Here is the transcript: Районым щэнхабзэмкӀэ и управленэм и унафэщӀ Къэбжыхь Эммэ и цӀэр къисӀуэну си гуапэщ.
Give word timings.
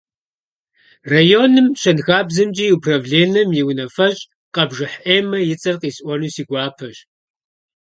Районым 1.13 1.67
щэнхабзэмкӀэ 1.81 2.65
и 2.69 2.73
управленэм 2.77 3.49
и 3.59 3.61
унафэщӀ 3.69 4.23
Къэбжыхь 4.55 4.97
Эммэ 5.15 5.39
и 5.53 5.55
цӀэр 5.61 5.75
къисӀуэну 5.81 6.33
си 6.35 6.43
гуапэщ. 6.49 6.97